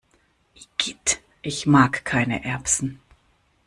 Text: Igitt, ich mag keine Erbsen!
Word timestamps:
Igitt, 0.55 1.21
ich 1.43 1.67
mag 1.67 2.03
keine 2.05 2.43
Erbsen! 2.43 2.99